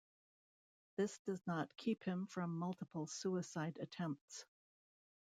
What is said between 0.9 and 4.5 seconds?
This does not keep him from multiple suicide attempts.